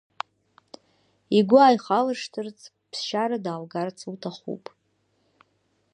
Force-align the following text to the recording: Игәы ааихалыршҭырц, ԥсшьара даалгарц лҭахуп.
Игәы 1.37 1.57
ааихалыршҭырц, 1.63 2.59
ԥсшьара 2.91 3.37
даалгарц 3.45 3.99
лҭахуп. 4.13 4.63